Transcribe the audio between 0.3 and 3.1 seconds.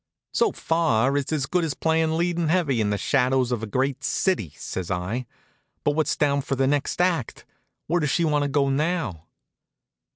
"So far it's as good as playin' leading heavy in 'The